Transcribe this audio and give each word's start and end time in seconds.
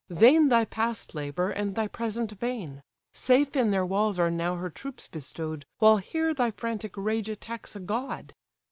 Vain 0.09 0.49
thy 0.49 0.65
past 0.65 1.13
labour, 1.13 1.51
and 1.51 1.75
thy 1.75 1.87
present 1.87 2.31
vain: 2.31 2.81
Safe 3.13 3.55
in 3.55 3.69
their 3.69 3.85
walls 3.85 4.17
are 4.17 4.31
now 4.31 4.55
her 4.55 4.71
troops 4.71 5.07
bestow'd, 5.07 5.63
While 5.77 5.97
here 5.97 6.33
thy 6.33 6.49
frantic 6.49 6.97
rage 6.97 7.29
attacks 7.29 7.75
a 7.75 7.79
god." 7.79 8.33